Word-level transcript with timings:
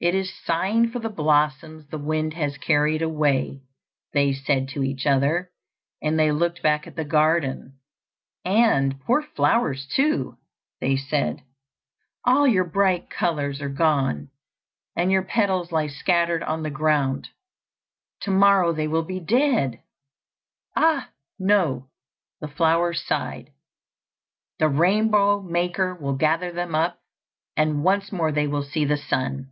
it 0.00 0.14
is 0.14 0.32
sighing 0.44 0.88
for 0.88 1.00
the 1.00 1.08
blossoms 1.08 1.84
the 1.88 1.98
wind 1.98 2.32
has 2.32 2.56
carried 2.58 3.02
away," 3.02 3.60
they 4.12 4.32
said 4.32 4.68
to 4.68 4.84
each 4.84 5.04
other, 5.04 5.50
and 6.00 6.16
they 6.16 6.30
looked 6.30 6.62
back 6.62 6.86
at 6.86 6.94
the 6.94 7.04
garden. 7.04 7.76
"And, 8.44 9.00
poor 9.00 9.22
flowers, 9.22 9.88
too," 9.88 10.38
they 10.80 10.94
said, 10.96 11.42
"all 12.24 12.46
your 12.46 12.62
bright 12.64 13.10
colours 13.10 13.60
are 13.60 13.68
gone, 13.68 14.30
and 14.94 15.10
your 15.10 15.24
petals 15.24 15.72
lie 15.72 15.88
scattered 15.88 16.44
on 16.44 16.62
the 16.62 16.70
ground; 16.70 17.30
to 18.20 18.30
morrow 18.30 18.72
they 18.72 18.86
will 18.86 19.02
be 19.02 19.18
dead." 19.18 19.82
"Ah, 20.76 21.10
no," 21.40 21.88
the 22.40 22.46
flowers 22.46 23.02
sighed, 23.04 23.50
"the 24.60 24.68
rainbow 24.68 25.42
maker 25.42 25.92
will 25.92 26.14
gather 26.14 26.52
them 26.52 26.76
up, 26.76 27.00
and 27.56 27.82
once 27.82 28.12
more 28.12 28.30
they 28.30 28.46
will 28.46 28.62
see 28.62 28.84
the 28.84 28.96
sun." 28.96 29.50